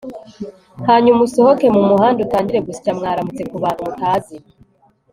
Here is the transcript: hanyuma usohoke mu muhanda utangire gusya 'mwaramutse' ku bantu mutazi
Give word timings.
hanyuma 0.87 1.21
usohoke 1.27 1.65
mu 1.75 1.81
muhanda 1.89 2.19
utangire 2.25 2.59
gusya 2.67 2.91
'mwaramutse' 2.95 3.47
ku 3.51 3.55
bantu 3.63 3.81
mutazi 3.87 4.37